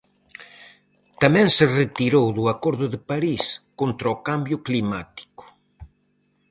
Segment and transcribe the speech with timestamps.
[1.21, 3.43] Tamén se retirou do acordo de París
[3.79, 5.43] contra o cambio climático.